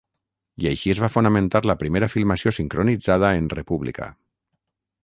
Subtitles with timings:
[0.63, 4.11] I així es va fonamentar la primera filmació sincronitzada en república.